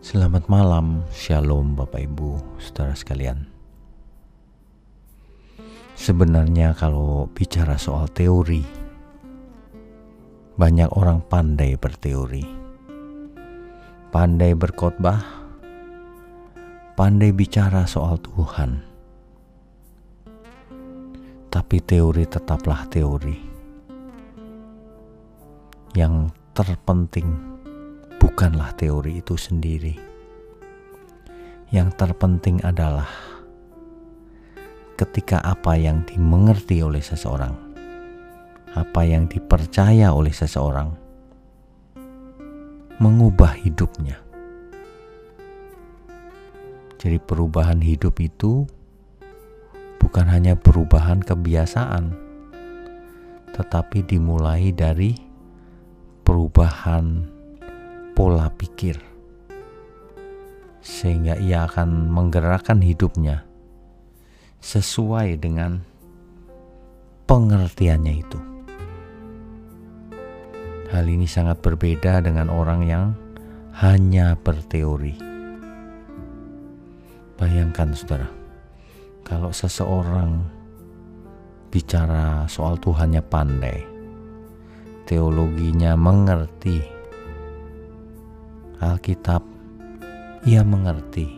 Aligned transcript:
Selamat 0.00 0.48
malam, 0.48 1.04
Shalom 1.12 1.76
Bapak 1.76 2.00
Ibu, 2.00 2.56
Saudara 2.56 2.96
sekalian. 2.96 3.44
Sebenarnya 5.92 6.72
kalau 6.72 7.28
bicara 7.28 7.76
soal 7.76 8.08
teori, 8.08 8.64
banyak 10.56 10.88
orang 10.96 11.20
pandai 11.20 11.76
berteori. 11.76 12.48
Pandai 14.08 14.56
berkhotbah, 14.56 15.20
pandai 16.96 17.36
bicara 17.36 17.84
soal 17.84 18.16
Tuhan. 18.24 18.80
Tapi 21.52 21.76
teori 21.84 22.24
tetaplah 22.24 22.88
teori. 22.88 23.36
Yang 25.92 26.32
terpenting 26.56 27.49
bukanlah 28.40 28.72
teori 28.72 29.20
itu 29.20 29.36
sendiri. 29.36 30.00
Yang 31.68 31.92
terpenting 32.00 32.64
adalah 32.64 33.04
ketika 34.96 35.44
apa 35.44 35.76
yang 35.76 36.08
dimengerti 36.08 36.80
oleh 36.80 37.04
seseorang, 37.04 37.52
apa 38.72 39.04
yang 39.04 39.28
dipercaya 39.28 40.16
oleh 40.16 40.32
seseorang, 40.32 40.88
mengubah 42.96 43.60
hidupnya. 43.60 44.16
Jadi, 46.96 47.20
perubahan 47.20 47.84
hidup 47.84 48.24
itu 48.24 48.64
bukan 50.00 50.24
hanya 50.32 50.56
perubahan 50.56 51.20
kebiasaan, 51.20 52.16
tetapi 53.52 54.00
dimulai 54.00 54.72
dari 54.72 55.12
perubahan 56.24 57.29
pola 58.14 58.50
pikir, 58.52 58.98
sehingga 60.80 61.36
ia 61.38 61.64
akan 61.68 62.10
menggerakkan 62.10 62.80
hidupnya 62.82 63.44
sesuai 64.60 65.40
dengan 65.40 65.80
pengertiannya 67.24 68.14
itu. 68.14 68.40
Hal 70.90 71.06
ini 71.06 71.24
sangat 71.24 71.62
berbeda 71.62 72.18
dengan 72.18 72.50
orang 72.50 72.82
yang 72.82 73.04
hanya 73.78 74.34
berteori. 74.34 75.14
Bayangkan, 77.38 77.94
saudara, 77.94 78.28
kalau 79.22 79.54
seseorang 79.54 80.44
bicara 81.70 82.44
soal 82.50 82.74
Tuhannya 82.82 83.22
pandai, 83.22 83.78
teologinya 85.06 85.94
mengerti 85.94 86.99
Alkitab, 88.80 89.44
ia 90.48 90.64
mengerti, 90.64 91.28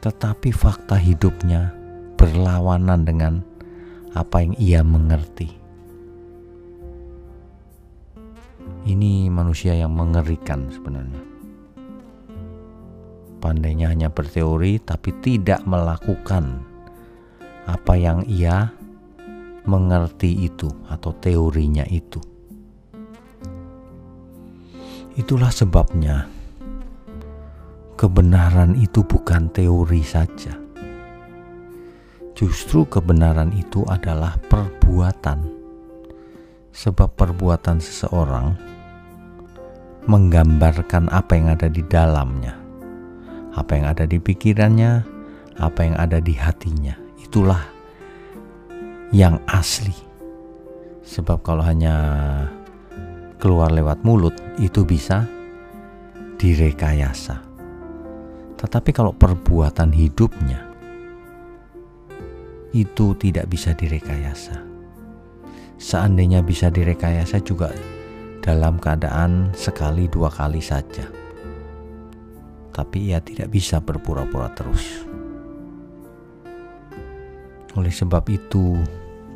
tetapi 0.00 0.48
fakta 0.48 0.96
hidupnya 0.96 1.68
berlawanan 2.16 3.04
dengan 3.04 3.44
apa 4.16 4.40
yang 4.40 4.56
ia 4.56 4.80
mengerti. 4.80 5.52
Ini 8.88 9.28
manusia 9.28 9.76
yang 9.76 9.92
mengerikan 9.92 10.64
sebenarnya. 10.72 11.20
Pandainya 13.44 13.92
hanya 13.92 14.08
berteori, 14.08 14.80
tapi 14.80 15.12
tidak 15.20 15.60
melakukan 15.68 16.64
apa 17.68 17.92
yang 18.00 18.24
ia 18.24 18.72
mengerti 19.68 20.48
itu, 20.48 20.72
atau 20.88 21.12
teorinya 21.20 21.84
itu. 21.92 22.32
Itulah 25.14 25.54
sebabnya 25.54 26.26
kebenaran 27.94 28.74
itu 28.82 29.06
bukan 29.06 29.46
teori 29.54 30.02
saja. 30.02 30.58
Justru 32.34 32.82
kebenaran 32.90 33.54
itu 33.54 33.86
adalah 33.86 34.34
perbuatan. 34.50 35.62
Sebab 36.74 37.14
perbuatan 37.14 37.78
seseorang 37.78 38.58
menggambarkan 40.10 41.06
apa 41.14 41.32
yang 41.38 41.54
ada 41.54 41.70
di 41.70 41.86
dalamnya, 41.86 42.58
apa 43.54 43.70
yang 43.78 43.86
ada 43.86 44.10
di 44.10 44.18
pikirannya, 44.18 44.92
apa 45.62 45.80
yang 45.86 45.94
ada 45.94 46.18
di 46.18 46.34
hatinya. 46.34 46.98
Itulah 47.22 47.62
yang 49.14 49.38
asli. 49.46 49.94
Sebab 51.06 51.46
kalau 51.46 51.62
hanya 51.62 51.94
keluar 53.44 53.68
lewat 53.68 54.00
mulut 54.08 54.32
itu 54.56 54.88
bisa 54.88 55.28
direkayasa. 56.40 57.44
Tetapi 58.56 58.90
kalau 58.96 59.12
perbuatan 59.12 59.92
hidupnya 59.92 60.64
itu 62.72 63.12
tidak 63.20 63.52
bisa 63.52 63.76
direkayasa. 63.76 64.64
Seandainya 65.76 66.40
bisa 66.40 66.72
direkayasa 66.72 67.44
juga 67.44 67.68
dalam 68.40 68.80
keadaan 68.80 69.52
sekali 69.52 70.08
dua 70.08 70.32
kali 70.32 70.64
saja. 70.64 71.04
Tapi 72.72 73.12
ia 73.12 73.20
tidak 73.20 73.52
bisa 73.52 73.76
berpura-pura 73.84 74.48
terus. 74.56 75.04
Oleh 77.76 77.92
sebab 77.92 78.24
itu, 78.32 78.80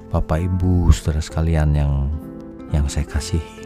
Bapak 0.09 0.41
Ibu, 0.41 0.89
saudara 0.97 1.21
sekalian 1.21 1.77
yang 1.77 1.93
yang 2.73 2.89
saya 2.89 3.05
kasihi, 3.05 3.58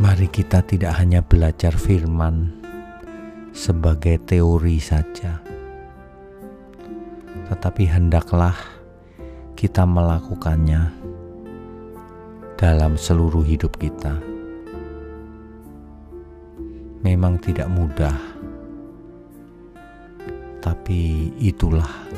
Mari 0.00 0.32
kita 0.32 0.64
tidak 0.64 0.96
hanya 0.96 1.20
belajar 1.20 1.76
firman 1.76 2.48
sebagai 3.52 4.16
teori 4.24 4.80
saja, 4.80 5.44
tetapi 7.52 7.84
hendaklah 7.84 8.56
kita 9.60 9.84
melakukannya 9.84 10.88
dalam 12.56 12.96
seluruh 12.96 13.44
hidup 13.44 13.76
kita. 13.76 14.16
Memang 17.04 17.36
tidak 17.36 17.68
mudah, 17.68 18.16
tapi 20.64 21.28
itulah 21.36 22.08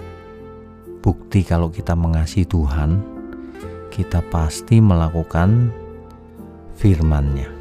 bukti 1.03 1.43
kalau 1.43 1.67
kita 1.67 1.99
mengasihi 1.99 2.47
Tuhan, 2.47 3.03
kita 3.91 4.23
pasti 4.31 4.79
melakukan 4.79 5.75
firman-Nya. 6.79 7.52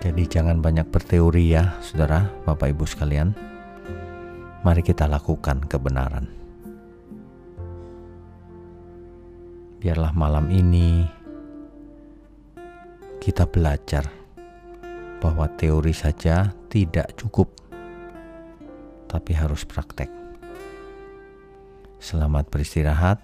Jadi 0.00 0.24
jangan 0.24 0.64
banyak 0.64 0.88
berteori 0.88 1.52
ya, 1.52 1.76
saudara, 1.84 2.24
Bapak 2.48 2.72
Ibu 2.72 2.88
sekalian. 2.88 3.36
Mari 4.64 4.80
kita 4.80 5.04
lakukan 5.04 5.68
kebenaran. 5.68 6.24
Biarlah 9.76 10.16
malam 10.16 10.48
ini 10.48 11.04
kita 13.20 13.44
belajar 13.44 14.08
bahwa 15.20 15.44
teori 15.60 15.92
saja 15.92 16.48
tidak 16.72 17.20
cukup, 17.20 17.52
tapi 19.04 19.36
harus 19.36 19.68
praktek. 19.68 20.08
Selamat 22.00 22.48
beristirahat. 22.48 23.20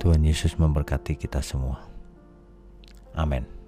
Tuhan 0.00 0.24
Yesus 0.24 0.56
memberkati 0.56 1.12
kita 1.20 1.44
semua. 1.44 1.84
Amin. 3.12 3.59